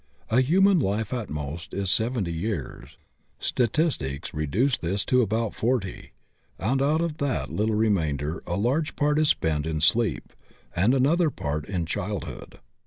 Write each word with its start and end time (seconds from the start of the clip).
A 0.31 0.41
human 0.41 0.79
life 0.79 1.13
at 1.13 1.29
most 1.29 1.75
is 1.75 1.91
seventy 1.91 2.33
years; 2.33 2.97
statistics 3.37 4.33
reduce 4.33 4.75
this 4.75 5.05
to 5.05 5.21
about 5.21 5.53
forty; 5.53 6.13
and 6.57 6.81
out 6.81 7.01
of 7.01 7.17
that 7.17 7.51
little 7.51 7.75
remainder 7.75 8.41
a 8.47 8.55
large 8.57 8.95
part 8.95 9.19
is 9.19 9.27
spent 9.29 9.67
in 9.67 9.79
sleep 9.79 10.33
and 10.75 10.95
another 10.95 11.29
part 11.29 11.67
in 11.69 11.85
childhood. 11.85 12.57